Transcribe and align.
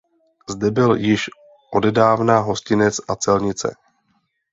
Zde 0.49 0.71
byl 0.71 0.95
již 0.95 1.29
odedávna 1.73 2.39
hostinec 2.39 2.97
a 3.07 3.15
celnice. 3.15 3.75